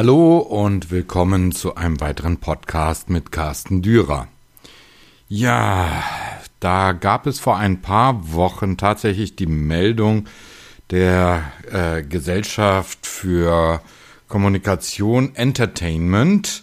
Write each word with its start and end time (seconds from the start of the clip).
Hallo 0.00 0.38
und 0.38 0.92
willkommen 0.92 1.50
zu 1.50 1.74
einem 1.74 2.00
weiteren 2.00 2.36
Podcast 2.36 3.10
mit 3.10 3.32
Carsten 3.32 3.82
Dürer. 3.82 4.28
Ja, 5.28 6.04
da 6.60 6.92
gab 6.92 7.26
es 7.26 7.40
vor 7.40 7.56
ein 7.56 7.82
paar 7.82 8.32
Wochen 8.32 8.76
tatsächlich 8.76 9.34
die 9.34 9.48
Meldung 9.48 10.28
der 10.92 11.50
äh, 11.72 12.04
Gesellschaft 12.04 13.08
für 13.08 13.82
Kommunikation 14.28 15.34
Entertainment, 15.34 16.62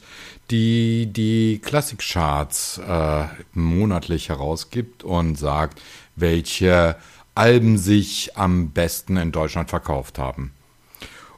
die 0.49 1.08
die 1.08 1.59
Klassikcharts 1.61 2.77
äh, 2.88 3.25
monatlich 3.52 4.30
herausgibt 4.30 5.03
und 5.03 5.38
sagt, 5.38 5.81
welche 6.16 6.95
Alben 7.36 7.77
sich 7.77 8.38
am 8.38 8.70
besten 8.70 9.17
in 9.17 9.33
Deutschland 9.33 9.70
verkauft 9.70 10.20
haben. 10.20 10.53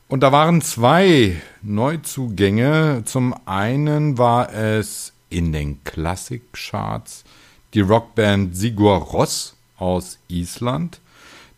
Und 0.07 0.21
da 0.21 0.31
waren 0.31 0.61
zwei 0.61 1.41
Neuzugänge. 1.61 3.03
Zum 3.05 3.35
einen 3.45 4.17
war 4.17 4.53
es 4.53 5.11
in 5.29 5.51
den 5.51 5.83
Klassikcharts 5.83 7.25
die 7.73 7.81
Rockband 7.81 8.55
Sigur 8.55 8.95
Ross 8.95 9.57
aus 9.75 10.17
Island, 10.29 11.01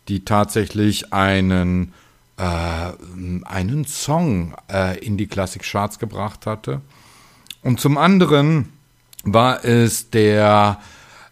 die 0.08 0.24
tatsächlich 0.24 1.12
einen, 1.12 1.92
äh, 2.36 2.42
einen 3.44 3.84
Song 3.86 4.54
äh, 4.68 4.98
in 4.98 5.16
die 5.16 5.28
Klassikcharts 5.28 6.00
gebracht 6.00 6.46
hatte. 6.46 6.80
Und 7.62 7.80
zum 7.80 7.98
anderen 7.98 8.72
war 9.22 9.64
es 9.64 10.10
der 10.10 10.80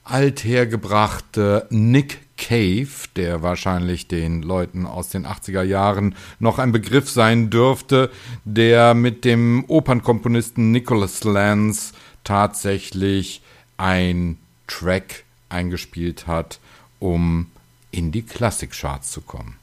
althergebrachte 0.05 1.67
Nick 1.71 2.28
Cave, 2.39 2.89
der 3.17 3.43
wahrscheinlich 3.43 4.09
den 4.09 4.43
Leuten 4.43 4.87
aus 4.87 5.11
den 5.11 5.27
80er 5.27 5.63
Jahren 5.63 6.15
noch 6.39 6.59
ein 6.59 6.73
Begriff 6.73 7.11
sein 7.11 7.51
dürfte, 7.51 8.11
der 8.45 8.95
mit 8.95 9.25
dem 9.25 9.65
Opernkomponisten 9.69 10.71
Nicholas 10.71 11.25
Lance 11.25 11.93
tatsächlich 12.25 13.43
ein 13.77 14.39
Track 14.67 15.25
eingespielt 15.49 16.27
hat, 16.27 16.61
um 17.01 17.51
in 17.91 18.13
die 18.13 18.23
Klassikcharts 18.23 19.11
zu 19.11 19.21
kommen. 19.21 19.57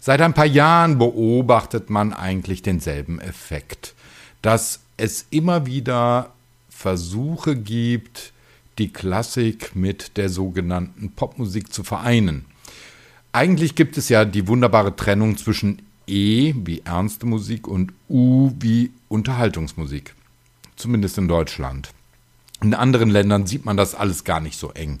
Seit 0.00 0.22
ein 0.22 0.34
paar 0.34 0.46
Jahren 0.46 0.98
beobachtet 0.98 1.90
man 1.90 2.12
eigentlich 2.12 2.62
denselben 2.62 3.20
Effekt, 3.20 3.94
dass 4.40 4.80
es 4.96 5.26
immer 5.30 5.66
wieder 5.66 6.32
Versuche 6.70 7.56
gibt, 7.56 8.32
die 8.80 8.92
Klassik 8.92 9.76
mit 9.76 10.16
der 10.16 10.28
sogenannten 10.28 11.12
Popmusik 11.12 11.72
zu 11.72 11.84
vereinen. 11.84 12.46
Eigentlich 13.32 13.76
gibt 13.76 13.96
es 13.96 14.08
ja 14.08 14.24
die 14.24 14.48
wunderbare 14.48 14.96
Trennung 14.96 15.36
zwischen 15.36 15.82
E 16.06 16.54
wie 16.56 16.80
ernste 16.80 17.26
Musik 17.26 17.68
und 17.68 17.92
U 18.08 18.52
wie 18.58 18.90
Unterhaltungsmusik. 19.08 20.14
Zumindest 20.74 21.18
in 21.18 21.28
Deutschland. 21.28 21.90
In 22.62 22.74
anderen 22.74 23.10
Ländern 23.10 23.46
sieht 23.46 23.64
man 23.64 23.76
das 23.76 23.94
alles 23.94 24.24
gar 24.24 24.40
nicht 24.40 24.58
so 24.58 24.70
eng. 24.72 24.98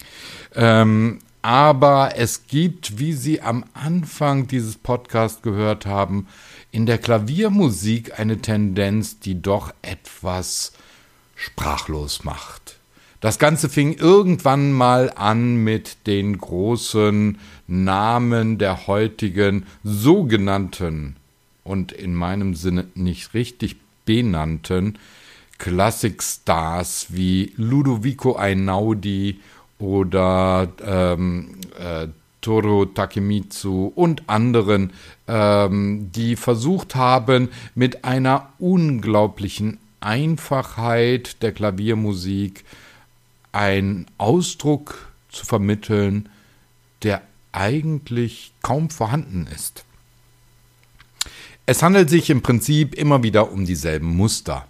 Ähm, 0.54 1.18
aber 1.42 2.12
es 2.16 2.46
gibt, 2.46 2.98
wie 2.98 3.14
Sie 3.14 3.40
am 3.40 3.64
Anfang 3.72 4.46
dieses 4.46 4.76
Podcasts 4.76 5.42
gehört 5.42 5.86
haben, 5.86 6.26
in 6.70 6.86
der 6.86 6.98
Klaviermusik 6.98 8.18
eine 8.18 8.38
Tendenz, 8.38 9.20
die 9.20 9.40
doch 9.40 9.72
etwas 9.82 10.72
sprachlos 11.34 12.24
macht. 12.24 12.79
Das 13.20 13.38
Ganze 13.38 13.68
fing 13.68 13.92
irgendwann 13.92 14.72
mal 14.72 15.12
an 15.14 15.56
mit 15.56 16.06
den 16.06 16.38
großen 16.38 17.38
Namen 17.66 18.56
der 18.56 18.86
heutigen 18.86 19.66
sogenannten 19.84 21.16
und 21.62 21.92
in 21.92 22.14
meinem 22.14 22.54
Sinne 22.54 22.86
nicht 22.94 23.34
richtig 23.34 23.76
benannten 24.06 24.98
Klassikstars 25.58 27.08
wie 27.10 27.52
Ludovico 27.56 28.36
Einaudi 28.36 29.40
oder 29.78 30.68
ähm, 30.82 31.58
äh, 31.78 32.08
Toro 32.40 32.86
Takemitsu 32.86 33.92
und 33.94 34.30
anderen, 34.30 34.94
ähm, 35.28 36.10
die 36.14 36.36
versucht 36.36 36.94
haben, 36.94 37.50
mit 37.74 38.02
einer 38.06 38.48
unglaublichen 38.58 39.76
Einfachheit 40.00 41.42
der 41.42 41.52
Klaviermusik 41.52 42.64
einen 43.52 44.06
Ausdruck 44.18 45.12
zu 45.28 45.44
vermitteln, 45.44 46.28
der 47.02 47.22
eigentlich 47.52 48.52
kaum 48.62 48.90
vorhanden 48.90 49.46
ist. 49.46 49.84
Es 51.66 51.82
handelt 51.82 52.10
sich 52.10 52.30
im 52.30 52.42
Prinzip 52.42 52.94
immer 52.94 53.22
wieder 53.22 53.52
um 53.52 53.64
dieselben 53.64 54.16
Muster. 54.16 54.66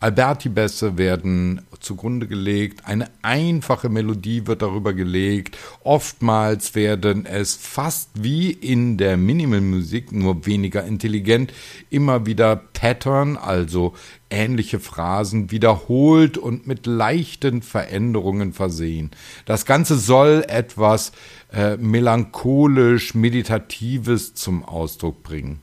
Alberti-Bässe 0.00 0.96
werden 0.96 1.60
zugrunde 1.78 2.26
gelegt, 2.26 2.86
eine 2.86 3.10
einfache 3.20 3.90
Melodie 3.90 4.46
wird 4.46 4.62
darüber 4.62 4.94
gelegt, 4.94 5.58
oftmals 5.84 6.74
werden 6.74 7.26
es 7.26 7.54
fast 7.54 8.10
wie 8.14 8.50
in 8.50 8.96
der 8.96 9.18
Minimalmusik, 9.18 10.10
nur 10.10 10.46
weniger 10.46 10.84
intelligent, 10.84 11.52
immer 11.90 12.24
wieder 12.24 12.56
Pattern, 12.56 13.36
also 13.36 13.94
ähnliche 14.30 14.80
Phrasen 14.80 15.50
wiederholt 15.50 16.38
und 16.38 16.66
mit 16.66 16.86
leichten 16.86 17.60
Veränderungen 17.60 18.54
versehen. 18.54 19.10
Das 19.44 19.66
Ganze 19.66 19.98
soll 19.98 20.44
etwas 20.48 21.12
äh, 21.52 21.76
melancholisch 21.76 23.14
Meditatives 23.14 24.32
zum 24.34 24.64
Ausdruck 24.64 25.22
bringen. 25.22 25.60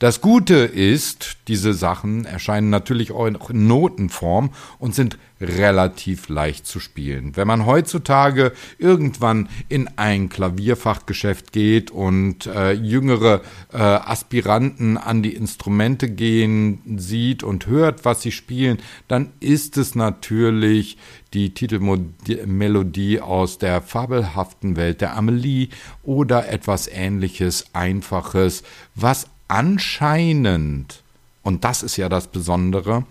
Das 0.00 0.22
Gute 0.22 0.54
ist, 0.54 1.36
diese 1.46 1.74
Sachen 1.74 2.24
erscheinen 2.24 2.70
natürlich 2.70 3.12
auch 3.12 3.50
in 3.50 3.66
Notenform 3.66 4.48
und 4.78 4.94
sind 4.94 5.18
relativ 5.42 6.30
leicht 6.30 6.66
zu 6.66 6.80
spielen. 6.80 7.36
Wenn 7.36 7.46
man 7.46 7.66
heutzutage 7.66 8.52
irgendwann 8.78 9.50
in 9.68 9.90
ein 9.96 10.30
Klavierfachgeschäft 10.30 11.52
geht 11.52 11.90
und 11.90 12.46
äh, 12.46 12.72
jüngere 12.72 13.42
äh, 13.74 13.76
Aspiranten 13.76 14.96
an 14.96 15.22
die 15.22 15.34
Instrumente 15.34 16.08
gehen 16.08 16.80
sieht 16.96 17.42
und 17.42 17.66
hört, 17.66 18.06
was 18.06 18.22
sie 18.22 18.32
spielen, 18.32 18.78
dann 19.06 19.34
ist 19.40 19.76
es 19.76 19.94
natürlich 19.94 20.96
die 21.34 21.52
Titelmelodie 21.52 23.20
aus 23.20 23.58
der 23.58 23.82
fabelhaften 23.82 24.76
Welt 24.76 25.02
der 25.02 25.14
Amelie 25.14 25.68
oder 26.02 26.48
etwas 26.48 26.88
ähnliches 26.88 27.66
Einfaches, 27.74 28.62
was 28.94 29.26
anscheinend, 29.50 31.02
und 31.42 31.64
das 31.64 31.82
ist 31.82 31.96
ja 31.96 32.08
das 32.08 32.28
Besondere, 32.28 33.04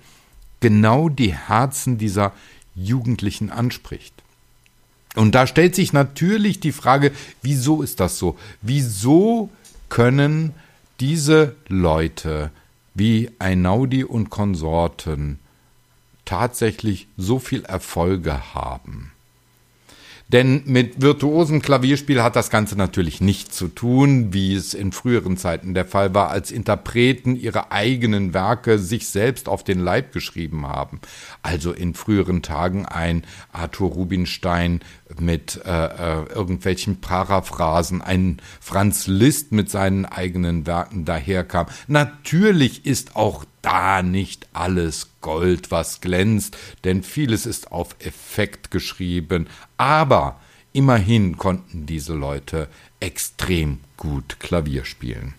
genau 0.60 1.10
die 1.10 1.34
Herzen 1.36 1.98
dieser 1.98 2.32
Jugendlichen 2.76 3.50
anspricht. 3.50 4.14
Und 5.16 5.36
da 5.36 5.48
stellt 5.48 5.76
sich 5.76 5.92
natürlich 5.92 6.60
die 6.60 6.72
Frage, 6.72 7.12
wieso 7.42 7.82
ist 7.82 8.00
das 8.00 8.18
so? 8.18 8.38
Wieso 8.62 9.50
können 9.90 10.54
diese 11.00 11.56
Leute 11.68 12.52
wie 12.94 13.32
Einaudi 13.40 14.04
und 14.04 14.30
Konsorten 14.30 15.40
tatsächlich 16.26 17.08
so 17.18 17.40
viel 17.40 17.66
Erfolge 17.66 18.54
haben? 18.54 19.12
Denn 20.32 20.62
mit 20.66 21.02
virtuosem 21.02 21.60
Klavierspiel 21.60 22.22
hat 22.22 22.36
das 22.36 22.52
Ganze 22.52 22.76
natürlich 22.76 23.20
nichts 23.20 23.58
zu 23.58 23.68
tun, 23.68 24.32
wie 24.32 24.54
es 24.54 24.76
in 24.76 24.92
früheren 24.92 25.38
Zeiten 25.38 25.74
der 25.74 25.86
Fall 25.86 26.14
war, 26.14 26.30
als 26.30 26.52
Interpreten 26.52 27.36
ihre 27.36 27.72
eigenen 27.72 28.32
Werke 28.36 28.78
sich 28.78 29.10
selbst 29.10 29.50
auf 29.50 29.64
den 29.64 29.80
Leib 29.80 30.12
geschrieben 30.12 30.68
haben. 30.68 31.02
Also 31.42 31.72
in 31.72 31.96
früheren 31.96 32.44
Tagen 32.44 32.86
ein 32.86 33.24
Arthur 33.52 33.90
Rubinstein 33.90 34.82
mit 35.20 35.62
äh, 35.66 35.72
äh, 35.72 36.26
irgendwelchen 36.32 37.02
Paraphrasen, 37.02 38.04
ein 38.04 38.40
Franz 38.60 39.08
Liszt 39.08 39.52
mit 39.52 39.72
seinen 39.72 40.06
eigenen 40.06 40.68
Werken 40.68 41.06
daherkam. 41.06 41.66
Natürlich 41.88 42.86
ist 42.86 43.16
auch 43.16 43.46
da 43.62 44.02
nicht 44.02 44.48
alles 44.54 45.10
Gold, 45.22 45.72
was 45.72 46.02
glänzt, 46.02 46.58
denn 46.84 47.04
vieles 47.04 47.46
ist 47.46 47.72
auf 47.72 47.96
Effekt 48.00 48.72
geschrieben, 48.72 49.48
aber 49.78 50.40
immerhin 50.74 51.38
konnten 51.38 51.86
diese 51.86 52.14
Leute 52.14 52.68
extrem 53.00 53.80
gut 53.98 54.40
Klavier 54.40 54.86
spielen. 54.86 55.34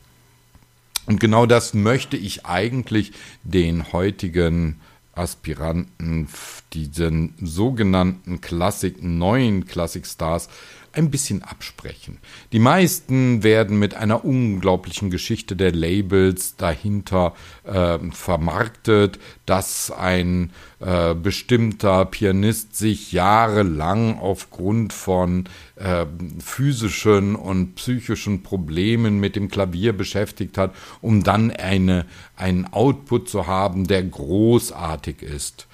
Und 1.06 1.18
genau 1.18 1.46
das 1.46 1.74
möchte 1.74 2.16
ich 2.16 2.46
eigentlich 2.46 3.12
den 3.42 3.92
heutigen 3.92 4.80
Aspiranten, 5.12 6.28
diesen 6.72 7.34
sogenannten 7.40 8.40
Klassik, 8.40 9.02
neuen 9.02 9.66
Klassikstars, 9.66 10.48
ein 10.92 11.10
bisschen 11.10 11.42
absprechen. 11.42 12.18
Die 12.52 12.58
meisten 12.58 13.42
werden 13.42 13.78
mit 13.78 13.94
einer 13.94 14.24
unglaublichen 14.24 15.10
Geschichte 15.10 15.54
der 15.54 15.72
Labels 15.72 16.56
dahinter 16.56 17.34
äh, 17.64 17.98
vermarktet, 18.10 19.18
dass 19.46 19.90
ein 19.90 20.50
äh, 20.80 21.14
bestimmter 21.14 22.04
Pianist 22.06 22.76
sich 22.76 23.12
jahrelang 23.12 24.18
aufgrund 24.18 24.92
von 24.92 25.48
äh, 25.76 26.06
physischen 26.44 27.36
und 27.36 27.76
psychischen 27.76 28.42
Problemen 28.42 29.20
mit 29.20 29.36
dem 29.36 29.48
Klavier 29.48 29.92
beschäftigt 29.92 30.58
hat, 30.58 30.74
um 31.00 31.22
dann 31.22 31.50
eine, 31.50 32.06
einen 32.36 32.66
Output 32.72 33.28
zu 33.28 33.46
haben, 33.46 33.86
der 33.86 34.02
großartig 34.02 35.22
ist. 35.22 35.66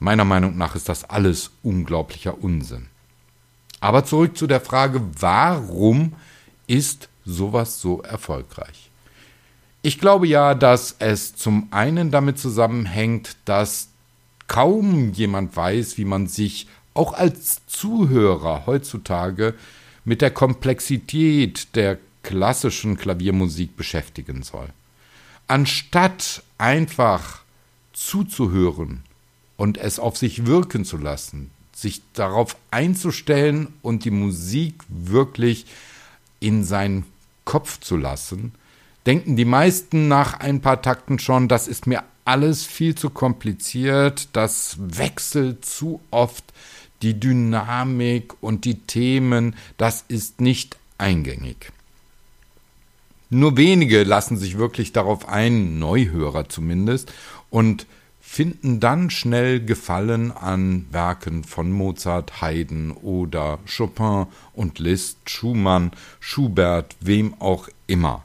Meiner 0.00 0.24
Meinung 0.24 0.56
nach 0.58 0.74
ist 0.74 0.88
das 0.88 1.04
alles 1.04 1.50
unglaublicher 1.62 2.42
Unsinn. 2.42 2.88
Aber 3.84 4.02
zurück 4.06 4.38
zu 4.38 4.46
der 4.46 4.62
Frage, 4.62 5.02
warum 5.20 6.14
ist 6.66 7.10
sowas 7.26 7.82
so 7.82 8.00
erfolgreich? 8.00 8.90
Ich 9.82 9.98
glaube 9.98 10.26
ja, 10.26 10.54
dass 10.54 10.96
es 11.00 11.36
zum 11.36 11.68
einen 11.70 12.10
damit 12.10 12.38
zusammenhängt, 12.38 13.36
dass 13.44 13.90
kaum 14.46 15.12
jemand 15.12 15.54
weiß, 15.54 15.98
wie 15.98 16.06
man 16.06 16.28
sich 16.28 16.66
auch 16.94 17.12
als 17.12 17.66
Zuhörer 17.66 18.62
heutzutage 18.64 19.52
mit 20.06 20.22
der 20.22 20.30
Komplexität 20.30 21.76
der 21.76 21.98
klassischen 22.22 22.96
Klaviermusik 22.96 23.76
beschäftigen 23.76 24.44
soll. 24.44 24.68
Anstatt 25.46 26.42
einfach 26.56 27.42
zuzuhören 27.92 29.02
und 29.58 29.76
es 29.76 29.98
auf 29.98 30.16
sich 30.16 30.46
wirken 30.46 30.86
zu 30.86 30.96
lassen, 30.96 31.50
sich 31.74 32.02
darauf 32.12 32.56
einzustellen 32.70 33.68
und 33.82 34.04
die 34.04 34.10
Musik 34.10 34.82
wirklich 34.88 35.66
in 36.40 36.64
seinen 36.64 37.04
Kopf 37.44 37.80
zu 37.80 37.96
lassen, 37.96 38.52
denken 39.06 39.36
die 39.36 39.44
meisten 39.44 40.08
nach 40.08 40.40
ein 40.40 40.60
paar 40.60 40.82
Takten 40.82 41.18
schon, 41.18 41.48
das 41.48 41.68
ist 41.68 41.86
mir 41.86 42.04
alles 42.24 42.64
viel 42.64 42.94
zu 42.94 43.10
kompliziert, 43.10 44.28
das 44.32 44.76
wechselt 44.78 45.64
zu 45.64 46.00
oft 46.10 46.44
die 47.02 47.18
Dynamik 47.20 48.34
und 48.40 48.64
die 48.64 48.78
Themen, 48.78 49.56
das 49.76 50.04
ist 50.08 50.40
nicht 50.40 50.78
eingängig. 50.96 51.70
Nur 53.30 53.56
wenige 53.56 54.04
lassen 54.04 54.36
sich 54.36 54.58
wirklich 54.58 54.92
darauf 54.92 55.28
ein, 55.28 55.78
Neuhörer 55.78 56.48
zumindest, 56.48 57.12
und 57.50 57.86
finden 58.26 58.80
dann 58.80 59.10
schnell 59.10 59.64
Gefallen 59.64 60.32
an 60.32 60.86
Werken 60.90 61.44
von 61.44 61.70
Mozart, 61.70 62.40
Haydn 62.40 62.90
oder 62.90 63.60
Chopin 63.64 64.26
und 64.54 64.80
Liszt, 64.80 65.18
Schumann, 65.30 65.92
Schubert, 66.18 66.96
wem 67.00 67.34
auch 67.38 67.68
immer. 67.86 68.24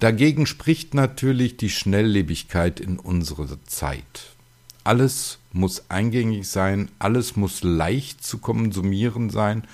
Dagegen 0.00 0.46
spricht 0.46 0.94
natürlich 0.94 1.58
die 1.58 1.70
Schnelllebigkeit 1.70 2.80
in 2.80 2.98
unserer 2.98 3.62
Zeit. 3.66 4.34
Alles 4.82 5.38
muss 5.52 5.84
eingängig 5.88 6.48
sein, 6.48 6.90
alles 6.98 7.36
muss 7.36 7.62
leicht 7.62 8.24
zu 8.24 8.38
konsumieren 8.38 9.30
sein 9.30 9.64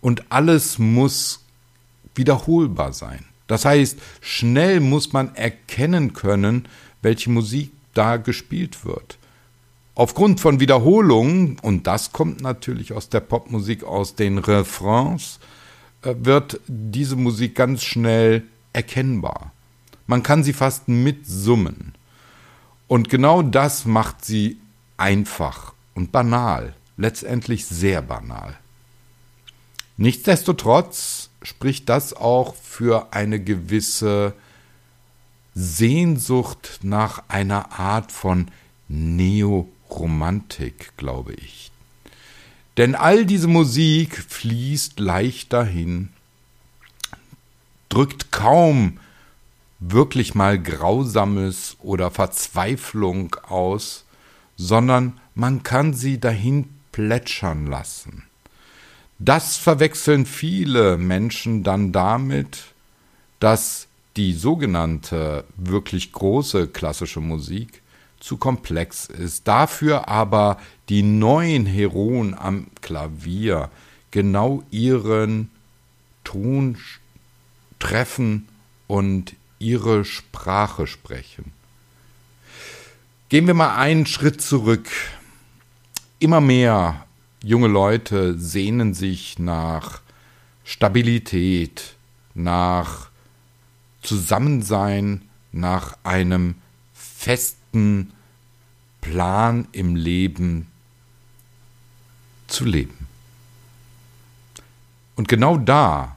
und 0.00 0.32
alles 0.32 0.78
muss 0.78 1.44
wiederholbar 2.16 2.92
sein. 2.92 3.24
Das 3.46 3.66
heißt, 3.66 3.98
schnell 4.20 4.80
muss 4.80 5.12
man 5.12 5.34
erkennen 5.36 6.12
können, 6.14 6.66
welche 7.04 7.30
Musik 7.30 7.70
da 7.92 8.16
gespielt 8.16 8.84
wird. 8.84 9.18
Aufgrund 9.94 10.40
von 10.40 10.58
Wiederholungen, 10.58 11.58
und 11.62 11.86
das 11.86 12.10
kommt 12.10 12.40
natürlich 12.40 12.92
aus 12.92 13.08
der 13.08 13.20
Popmusik, 13.20 13.84
aus 13.84 14.16
den 14.16 14.38
Refrains, 14.38 15.38
äh, 16.02 16.14
wird 16.18 16.60
diese 16.66 17.14
Musik 17.14 17.54
ganz 17.54 17.84
schnell 17.84 18.42
erkennbar. 18.72 19.52
Man 20.08 20.24
kann 20.24 20.42
sie 20.42 20.52
fast 20.52 20.88
mitsummen. 20.88 21.94
Und 22.88 23.08
genau 23.08 23.42
das 23.42 23.86
macht 23.86 24.24
sie 24.24 24.58
einfach 24.96 25.72
und 25.94 26.10
banal, 26.10 26.74
letztendlich 26.96 27.66
sehr 27.66 28.02
banal. 28.02 28.56
Nichtsdestotrotz 29.96 31.30
spricht 31.42 31.88
das 31.88 32.14
auch 32.14 32.54
für 32.56 33.12
eine 33.12 33.38
gewisse 33.38 34.34
Sehnsucht 35.54 36.80
nach 36.82 37.22
einer 37.28 37.78
Art 37.78 38.12
von 38.12 38.48
Neoromantik, 38.88 40.96
glaube 40.96 41.34
ich. 41.34 41.70
Denn 42.76 42.96
all 42.96 43.24
diese 43.24 43.46
Musik 43.46 44.18
fließt 44.18 44.98
leicht 44.98 45.52
dahin, 45.52 46.08
drückt 47.88 48.32
kaum 48.32 48.98
wirklich 49.78 50.34
mal 50.34 50.60
Grausames 50.60 51.76
oder 51.80 52.10
Verzweiflung 52.10 53.36
aus, 53.46 54.04
sondern 54.56 55.20
man 55.34 55.62
kann 55.62 55.94
sie 55.94 56.18
dahin 56.18 56.68
plätschern 56.90 57.66
lassen. 57.66 58.24
Das 59.20 59.56
verwechseln 59.56 60.26
viele 60.26 60.96
Menschen 60.96 61.62
dann 61.62 61.92
damit, 61.92 62.64
dass 63.38 63.86
die 64.16 64.32
sogenannte 64.32 65.44
wirklich 65.56 66.12
große 66.12 66.68
klassische 66.68 67.20
Musik 67.20 67.82
zu 68.20 68.36
komplex 68.36 69.06
ist, 69.06 69.46
dafür 69.48 70.08
aber 70.08 70.58
die 70.88 71.02
neuen 71.02 71.66
Heroen 71.66 72.34
am 72.34 72.68
Klavier 72.80 73.70
genau 74.10 74.62
ihren 74.70 75.50
Ton 76.22 76.78
treffen 77.78 78.48
und 78.86 79.34
ihre 79.58 80.04
Sprache 80.04 80.86
sprechen. 80.86 81.52
Gehen 83.28 83.46
wir 83.46 83.54
mal 83.54 83.76
einen 83.76 84.06
Schritt 84.06 84.40
zurück. 84.40 84.88
Immer 86.18 86.40
mehr 86.40 87.04
junge 87.42 87.68
Leute 87.68 88.38
sehnen 88.38 88.94
sich 88.94 89.38
nach 89.38 90.00
Stabilität, 90.64 91.94
nach 92.34 93.10
Zusammensein, 94.04 95.22
nach 95.50 95.96
einem 96.04 96.54
festen 96.92 98.12
Plan 99.00 99.68
im 99.72 99.96
Leben 99.96 100.66
zu 102.46 102.64
leben. 102.64 103.06
Und 105.16 105.28
genau 105.28 105.56
da 105.56 106.16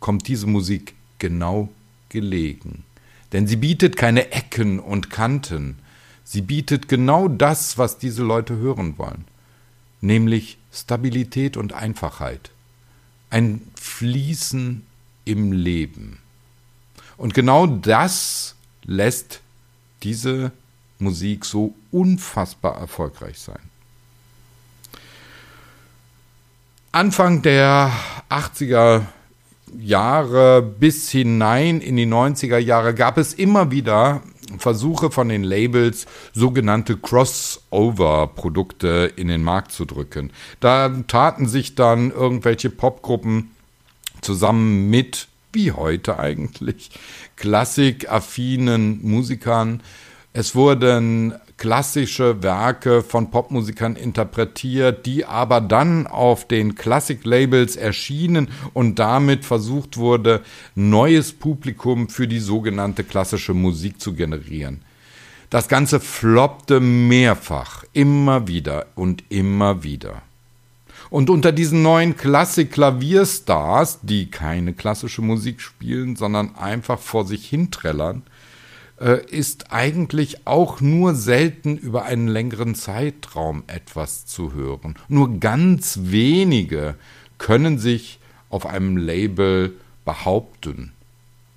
kommt 0.00 0.28
diese 0.28 0.46
Musik 0.46 0.94
genau 1.18 1.68
gelegen. 2.08 2.84
Denn 3.32 3.46
sie 3.46 3.56
bietet 3.56 3.96
keine 3.96 4.32
Ecken 4.32 4.78
und 4.78 5.10
Kanten. 5.10 5.78
Sie 6.24 6.42
bietet 6.42 6.88
genau 6.88 7.28
das, 7.28 7.78
was 7.78 7.98
diese 7.98 8.22
Leute 8.22 8.56
hören 8.56 8.98
wollen, 8.98 9.24
nämlich 10.00 10.58
Stabilität 10.72 11.56
und 11.56 11.72
Einfachheit. 11.72 12.50
Ein 13.30 13.62
Fließen 13.80 14.84
im 15.24 15.52
Leben. 15.52 16.18
Und 17.16 17.34
genau 17.34 17.66
das 17.66 18.54
lässt 18.84 19.40
diese 20.02 20.52
Musik 20.98 21.44
so 21.44 21.74
unfassbar 21.90 22.78
erfolgreich 22.78 23.38
sein. 23.38 23.58
Anfang 26.92 27.42
der 27.42 27.90
80er 28.30 29.02
Jahre 29.76 30.62
bis 30.62 31.10
hinein 31.10 31.80
in 31.80 31.96
die 31.96 32.06
90er 32.06 32.58
Jahre 32.58 32.94
gab 32.94 33.18
es 33.18 33.34
immer 33.34 33.72
wieder 33.72 34.22
Versuche 34.58 35.10
von 35.10 35.28
den 35.28 35.42
Labels, 35.42 36.06
sogenannte 36.32 36.96
Crossover-Produkte 36.96 39.12
in 39.16 39.28
den 39.28 39.42
Markt 39.42 39.72
zu 39.72 39.84
drücken. 39.84 40.30
Da 40.60 40.88
taten 41.08 41.48
sich 41.48 41.74
dann 41.74 42.10
irgendwelche 42.10 42.70
Popgruppen 42.70 43.50
zusammen 44.20 44.90
mit 44.90 45.28
wie 45.54 45.72
heute 45.72 46.18
eigentlich, 46.18 46.90
klassikaffinen 47.36 49.00
Musikern. 49.02 49.82
Es 50.32 50.54
wurden 50.54 51.34
klassische 51.56 52.42
Werke 52.42 53.02
von 53.02 53.30
Popmusikern 53.30 53.96
interpretiert, 53.96 55.06
die 55.06 55.24
aber 55.24 55.60
dann 55.60 56.06
auf 56.06 56.48
den 56.48 56.74
Klassik-Labels 56.74 57.76
erschienen 57.76 58.48
und 58.72 58.98
damit 58.98 59.44
versucht 59.44 59.96
wurde, 59.96 60.42
neues 60.74 61.32
Publikum 61.32 62.08
für 62.08 62.26
die 62.26 62.40
sogenannte 62.40 63.04
klassische 63.04 63.54
Musik 63.54 64.00
zu 64.00 64.14
generieren. 64.14 64.82
Das 65.50 65.68
Ganze 65.68 66.00
floppte 66.00 66.80
mehrfach, 66.80 67.84
immer 67.92 68.48
wieder 68.48 68.86
und 68.96 69.22
immer 69.28 69.84
wieder. 69.84 70.22
Und 71.14 71.30
unter 71.30 71.52
diesen 71.52 71.82
neuen 71.82 72.16
Klassik-Klavierstars, 72.16 74.00
die 74.02 74.32
keine 74.32 74.72
klassische 74.72 75.22
Musik 75.22 75.60
spielen, 75.60 76.16
sondern 76.16 76.56
einfach 76.56 76.98
vor 76.98 77.24
sich 77.24 77.46
hinträllern, 77.48 78.24
äh, 79.00 79.24
ist 79.26 79.70
eigentlich 79.70 80.44
auch 80.44 80.80
nur 80.80 81.14
selten 81.14 81.76
über 81.76 82.04
einen 82.04 82.26
längeren 82.26 82.74
Zeitraum 82.74 83.62
etwas 83.68 84.26
zu 84.26 84.54
hören. 84.54 84.96
Nur 85.06 85.38
ganz 85.38 86.00
wenige 86.02 86.96
können 87.38 87.78
sich 87.78 88.18
auf 88.50 88.66
einem 88.66 88.96
Label 88.96 89.72
behaupten. 90.04 90.94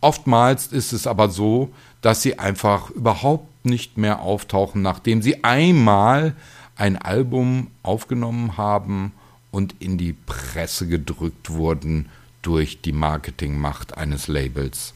Oftmals 0.01 0.67
ist 0.67 0.93
es 0.93 1.07
aber 1.07 1.29
so, 1.29 1.73
dass 2.03 2.21
sie 2.21 2.37
einfach 2.37 2.91
überhaupt 2.91 3.65
nicht 3.65 3.97
mehr 3.97 4.21
auftauchen, 4.21 4.83
nachdem 4.83 5.23
sie 5.23 5.43
einmal 5.43 6.35
ein 6.75 6.95
Album 6.95 7.71
aufgenommen 7.81 8.55
haben 8.55 9.13
und 9.51 9.75
in 9.79 9.97
die 9.97 10.13
Presse 10.13 10.87
gedrückt 10.87 11.49
wurden 11.49 12.09
durch 12.41 12.81
die 12.81 12.91
Marketingmacht 12.91 13.97
eines 13.97 14.27
Labels. 14.27 14.93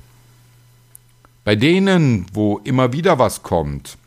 Bei 1.43 1.55
denen, 1.55 2.27
wo 2.34 2.60
immer 2.60 2.93
wieder 2.93 3.17
was 3.17 3.41
kommt, 3.43 3.98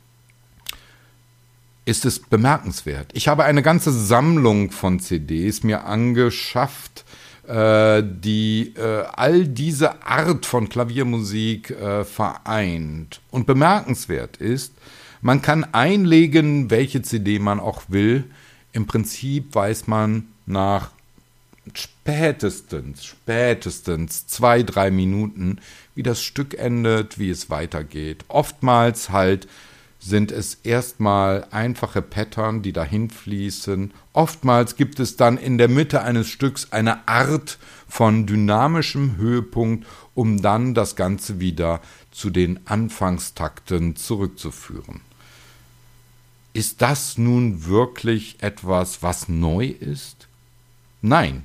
ist 1.85 2.05
es 2.05 2.19
bemerkenswert. 2.19 3.11
Ich 3.13 3.29
habe 3.29 3.45
eine 3.45 3.63
ganze 3.63 3.93
Sammlung 3.93 4.71
von 4.71 5.01
CDs 5.01 5.63
mir 5.63 5.85
angeschafft, 5.85 7.05
äh, 7.47 8.03
die 8.03 8.75
äh, 8.77 9.05
all 9.13 9.47
diese 9.47 10.03
Art 10.07 10.47
von 10.47 10.69
Klaviermusik 10.69 11.71
äh, 11.71 12.05
vereint. 12.05 13.21
Und 13.31 13.47
bemerkenswert 13.47 14.39
ist, 14.39 14.73
man 15.21 15.43
kann 15.43 15.65
einlegen, 15.73 16.71
welche 16.71 17.03
CD 17.03 17.39
man 17.39 17.61
auch 17.61 17.83
will. 17.89 18.25
Im 18.73 18.87
Prinzip 18.87 19.55
weiß 19.55 19.87
man 19.87 20.29
nach 20.47 20.91
spätestens, 21.73 23.05
spätestens 23.05 24.27
zwei, 24.27 24.63
drei 24.63 24.91
Minuten, 24.91 25.59
wie 25.95 26.03
das 26.03 26.23
Stück 26.23 26.55
endet, 26.55 27.19
wie 27.19 27.31
es 27.31 27.51
weitergeht. 27.51 28.25
Oftmals 28.29 29.11
halt 29.11 29.49
sind 29.99 30.31
es 30.33 30.59
erstmal 30.65 31.47
einfache 31.51 32.03
Pattern, 32.03 32.61
die 32.61 32.75
dahin 32.75 33.09
fließen. 33.09 33.93
Oftmals 34.13 34.77
gibt 34.77 35.01
es 35.01 35.17
dann 35.17 35.39
in 35.39 35.57
der 35.57 35.69
Mitte 35.69 36.03
eines 36.03 36.29
Stücks 36.29 36.73
eine 36.73 37.09
Art 37.09 37.59
von 37.89 38.27
dynamischem 38.27 39.17
Höhepunkt, 39.17 39.87
um 40.15 40.43
dann 40.43 40.75
das 40.75 40.95
Ganze 40.95 41.41
wieder 41.41 41.81
zu 42.11 42.29
den 42.29 42.61
Anfangstakten 42.67 43.97
zurückzuführen. 43.97 45.01
Ist 46.53 46.83
das 46.83 47.17
nun 47.17 47.65
wirklich 47.65 48.37
etwas, 48.41 49.03
was 49.03 49.29
neu 49.29 49.67
ist? 49.67 50.29
Nein, 51.07 51.45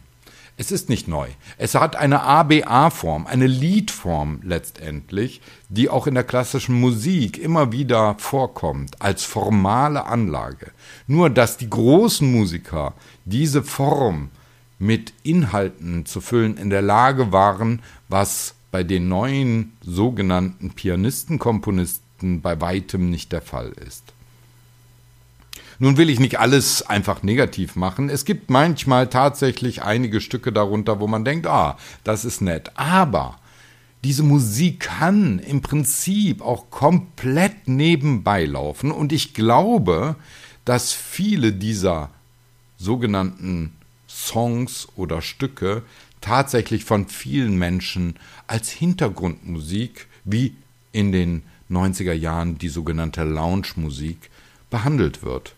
es 0.56 0.72
ist 0.72 0.88
nicht 0.88 1.10
neu. 1.10 1.28
Es 1.58 1.76
hat 1.76 1.98
eine 1.98 2.22
ABA-Form, 2.22 3.28
eine 3.28 3.46
Liedform 3.46 4.40
letztendlich, 4.42 5.42
die 5.68 5.90
auch 5.90 6.08
in 6.08 6.14
der 6.14 6.24
klassischen 6.24 6.80
Musik 6.80 7.38
immer 7.38 7.74
wieder 7.74 8.16
vorkommt, 8.20 9.02
als 9.02 9.26
formale 9.26 10.06
Anlage. 10.06 10.72
Nur 11.08 11.30
dass 11.30 11.58
die 11.58 11.70
großen 11.70 12.32
Musiker 12.32 12.94
diese 13.26 13.62
Form 13.62 14.30
mit 14.80 15.12
Inhalten 15.24 16.06
zu 16.06 16.22
füllen 16.22 16.56
in 16.56 16.70
der 16.70 16.82
Lage 16.82 17.34
waren, 17.34 17.82
was 18.08 18.56
bei 18.72 18.86
den 18.86 19.10
neuen 19.10 19.74
sogenannten 19.82 20.70
Pianisten-Komponisten 20.70 22.40
bei 22.40 22.62
weitem 22.62 23.10
nicht 23.10 23.34
der 23.34 23.42
Fall 23.42 23.74
ist. 23.86 24.14
Nun 25.82 25.96
will 25.96 26.10
ich 26.10 26.20
nicht 26.20 26.40
alles 26.40 26.82
einfach 26.82 27.24
negativ 27.24 27.78
machen. 27.78 28.10
Es 28.10 28.26
gibt 28.26 28.50
manchmal 28.50 29.08
tatsächlich 29.08 29.82
einige 29.82 30.20
Stücke 30.20 30.52
darunter, 30.52 31.00
wo 31.00 31.08
man 31.08 31.24
denkt, 31.24 31.48
ah, 31.48 31.78
das 32.04 32.26
ist 32.26 32.42
nett. 32.42 32.72
Aber 32.76 33.40
diese 34.04 34.24
Musik 34.24 34.82
kann 34.82 35.40
im 35.40 35.62
Prinzip 35.62 36.42
auch 36.42 36.70
komplett 36.70 37.70
nebenbei 37.70 38.44
laufen. 38.44 38.92
Und 38.92 39.14
ich 39.14 39.34
glaube, 39.34 40.18
dass 40.66 40.92
viele 40.92 41.54
dieser 41.54 42.10
sogenannten 42.78 43.74
Songs 44.08 44.88
oder 44.98 45.22
Stücke 45.22 45.84
tatsächlich 46.20 46.84
von 46.84 47.08
vielen 47.08 47.58
Menschen 47.58 48.16
als 48.48 48.70
Hintergrundmusik, 48.70 50.08
wie 50.26 50.56
in 50.92 51.14
den 51.14 51.44
90er 51.70 52.14
Jahren 52.14 52.58
die 52.58 52.70
sogenannte 52.70 53.24
Lounge-Musik, 53.24 54.30
behandelt 54.70 55.24
wird. 55.24 55.56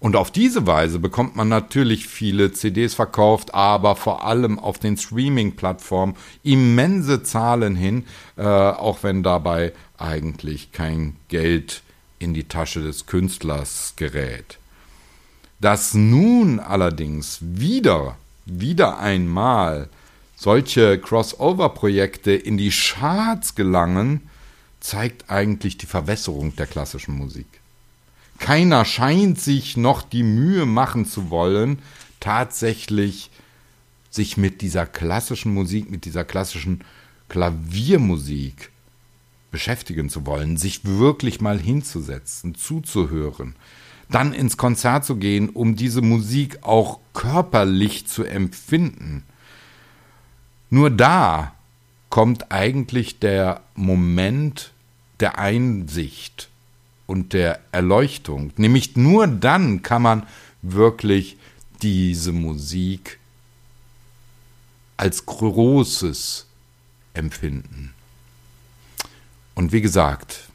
Und 0.00 0.14
auf 0.14 0.30
diese 0.30 0.66
Weise 0.66 1.00
bekommt 1.00 1.34
man 1.34 1.48
natürlich 1.48 2.06
viele 2.06 2.52
CDs 2.52 2.94
verkauft, 2.94 3.54
aber 3.54 3.96
vor 3.96 4.24
allem 4.24 4.58
auf 4.58 4.78
den 4.78 4.96
Streaming-Plattformen 4.96 6.14
immense 6.44 7.24
Zahlen 7.24 7.74
hin, 7.74 8.04
äh, 8.36 8.42
auch 8.42 9.02
wenn 9.02 9.24
dabei 9.24 9.72
eigentlich 9.96 10.70
kein 10.70 11.16
Geld 11.26 11.82
in 12.20 12.32
die 12.32 12.44
Tasche 12.44 12.80
des 12.80 13.06
Künstlers 13.06 13.94
gerät. 13.96 14.58
Dass 15.60 15.94
nun 15.94 16.60
allerdings 16.60 17.38
wieder, 17.42 18.16
wieder 18.46 19.00
einmal 19.00 19.88
solche 20.36 21.00
Crossover-Projekte 21.00 22.30
in 22.30 22.56
die 22.56 22.70
Charts 22.70 23.56
gelangen, 23.56 24.28
zeigt 24.78 25.28
eigentlich 25.28 25.76
die 25.76 25.86
Verwässerung 25.86 26.54
der 26.54 26.68
klassischen 26.68 27.16
Musik. 27.16 27.46
Keiner 28.38 28.84
scheint 28.84 29.40
sich 29.40 29.76
noch 29.76 30.02
die 30.02 30.22
Mühe 30.22 30.66
machen 30.66 31.04
zu 31.04 31.30
wollen, 31.30 31.80
tatsächlich 32.20 33.30
sich 34.10 34.36
mit 34.36 34.62
dieser 34.62 34.86
klassischen 34.86 35.52
Musik, 35.52 35.90
mit 35.90 36.04
dieser 36.04 36.24
klassischen 36.24 36.82
Klaviermusik 37.28 38.70
beschäftigen 39.50 40.08
zu 40.08 40.26
wollen, 40.26 40.56
sich 40.56 40.84
wirklich 40.84 41.40
mal 41.40 41.58
hinzusetzen, 41.58 42.54
zuzuhören, 42.54 43.54
dann 44.10 44.32
ins 44.32 44.56
Konzert 44.56 45.04
zu 45.04 45.16
gehen, 45.16 45.50
um 45.50 45.76
diese 45.76 46.02
Musik 46.02 46.58
auch 46.62 47.00
körperlich 47.12 48.06
zu 48.06 48.24
empfinden. 48.24 49.24
Nur 50.70 50.90
da 50.90 51.52
kommt 52.10 52.50
eigentlich 52.52 53.18
der 53.18 53.62
Moment 53.74 54.72
der 55.20 55.38
Einsicht, 55.38 56.48
und 57.08 57.32
der 57.32 57.60
Erleuchtung. 57.72 58.52
Nämlich 58.56 58.94
nur 58.94 59.26
dann 59.26 59.82
kann 59.82 60.02
man 60.02 60.26
wirklich 60.62 61.38
diese 61.82 62.32
Musik 62.32 63.18
als 64.96 65.24
Großes 65.24 66.46
empfinden. 67.14 67.94
Und 69.54 69.72
wie 69.72 69.80
gesagt, 69.80 70.48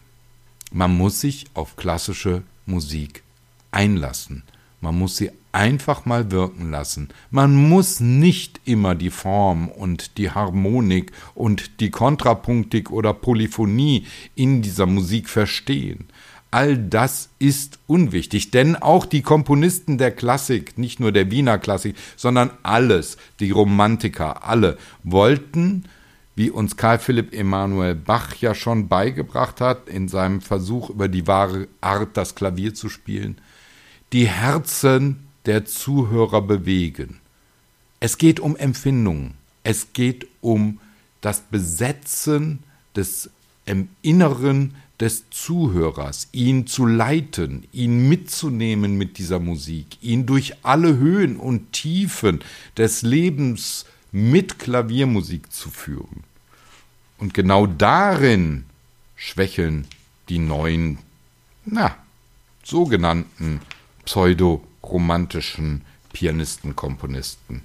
man 0.71 0.95
muss 0.95 1.21
sich 1.21 1.47
auf 1.55 1.75
klassische 1.75 2.43
Musik 2.65 3.23
einlassen. 3.71 4.43
Man 4.79 4.97
muss 4.97 5.17
sie 5.17 5.31
einfach 5.53 6.05
mal 6.05 6.29
wirken 6.29 6.69
lassen. 6.69 7.09
Man 7.31 7.55
muss 7.55 7.99
nicht 7.99 8.61
immer 8.65 8.93
die 8.95 9.09
Form 9.09 9.69
und 9.69 10.17
die 10.17 10.29
Harmonik 10.29 11.11
und 11.33 11.79
die 11.79 11.89
Kontrapunktik 11.89 12.91
oder 12.91 13.13
Polyphonie 13.13 14.05
in 14.35 14.61
dieser 14.61 14.85
Musik 14.85 15.29
verstehen 15.29 16.09
all 16.53 16.77
das 16.77 17.29
ist 17.39 17.79
unwichtig, 17.87 18.51
denn 18.51 18.75
auch 18.75 19.07
die 19.07 19.23
Komponisten 19.23 19.97
der 19.97 20.11
Klassik, 20.11 20.77
nicht 20.77 20.99
nur 20.99 21.11
der 21.11 21.31
Wiener 21.31 21.57
Klassik, 21.57 21.95
sondern 22.15 22.51
alles, 22.61 23.17
die 23.39 23.49
Romantiker, 23.49 24.47
alle 24.47 24.77
wollten, 25.03 25.85
wie 26.35 26.51
uns 26.51 26.77
Karl 26.77 26.99
Philipp 26.99 27.33
Emanuel 27.33 27.95
Bach 27.95 28.35
ja 28.35 28.53
schon 28.53 28.87
beigebracht 28.87 29.61
hat 29.61 29.89
in 29.89 30.07
seinem 30.07 30.41
Versuch 30.41 30.91
über 30.91 31.07
die 31.07 31.25
wahre 31.25 31.67
Art, 31.81 32.15
das 32.17 32.35
Klavier 32.35 32.75
zu 32.75 32.87
spielen, 32.87 33.39
die 34.13 34.27
Herzen 34.27 35.27
der 35.47 35.65
Zuhörer 35.65 36.41
bewegen. 36.43 37.19
Es 37.99 38.19
geht 38.19 38.39
um 38.39 38.55
Empfindungen, 38.55 39.33
es 39.63 39.93
geht 39.93 40.27
um 40.41 40.79
das 41.21 41.41
Besetzen 41.41 42.59
des 42.95 43.31
im 43.65 43.89
Inneren 44.01 44.75
des 45.03 45.29
Zuhörers, 45.31 46.29
ihn 46.31 46.65
zu 46.65 46.85
leiten, 46.85 47.67
ihn 47.73 48.07
mitzunehmen 48.07 48.97
mit 48.97 49.17
dieser 49.17 49.39
Musik, 49.39 49.97
ihn 50.01 50.25
durch 50.25 50.63
alle 50.63 50.97
Höhen 50.97 51.35
und 51.35 51.73
Tiefen 51.73 52.39
des 52.77 53.01
Lebens 53.01 53.85
mit 54.13 54.59
Klaviermusik 54.59 55.51
zu 55.51 55.69
führen. 55.69 56.23
Und 57.17 57.33
genau 57.33 57.67
darin 57.67 58.63
schwächeln 59.17 59.87
die 60.29 60.39
neuen, 60.39 60.99
na, 61.65 61.97
sogenannten 62.63 63.59
pseudoromantischen 64.05 65.81
Pianisten, 66.13 66.77
Komponisten. 66.77 67.61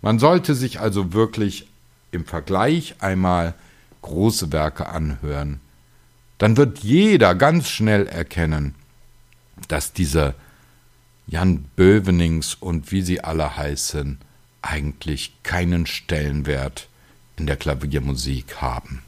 Man 0.00 0.20
sollte 0.20 0.54
sich 0.54 0.78
also 0.78 1.12
wirklich 1.12 1.66
im 2.12 2.24
Vergleich 2.24 2.94
einmal 3.00 3.54
große 4.02 4.52
Werke 4.52 4.86
anhören, 4.86 5.58
dann 6.38 6.56
wird 6.56 6.80
jeder 6.80 7.34
ganz 7.34 7.68
schnell 7.68 8.06
erkennen, 8.06 8.74
dass 9.68 9.92
diese 9.92 10.34
Jan 11.26 11.64
Bövenings 11.76 12.54
und 12.54 12.92
wie 12.92 13.02
sie 13.02 13.22
alle 13.22 13.56
heißen, 13.56 14.18
eigentlich 14.62 15.32
keinen 15.42 15.86
Stellenwert 15.86 16.88
in 17.36 17.46
der 17.46 17.56
Klaviermusik 17.56 18.60
haben. 18.60 19.02